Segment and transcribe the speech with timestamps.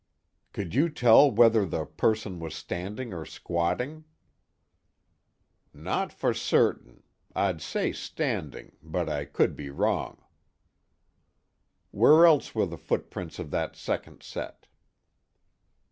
[0.51, 4.05] "Could you tell whether the person was standing or squatting?"
[5.75, 7.03] "Not for certain.
[7.35, 10.19] I'd say standing, but I could be wrong."
[11.91, 14.65] "Where else were the footprints of that second set?"